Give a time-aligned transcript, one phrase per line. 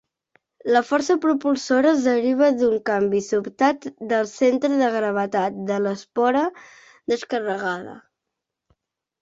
[0.75, 6.43] La força propulsora es deriva d'un canvi sobtat del centre de gravetat de l'espora
[7.15, 7.97] descarregada.